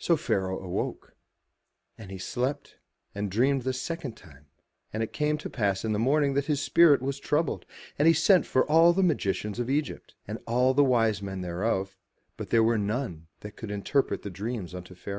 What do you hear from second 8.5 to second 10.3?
all the magicians of Egypt,